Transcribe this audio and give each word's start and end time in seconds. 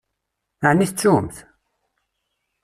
Ɛni 0.69 0.85
tettumt? 0.89 1.37